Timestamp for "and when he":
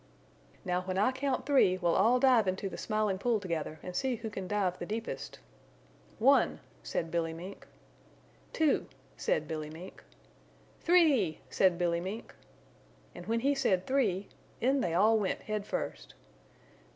13.13-13.53